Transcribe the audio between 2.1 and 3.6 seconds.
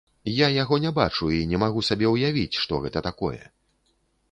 ўявіць, што гэта такое.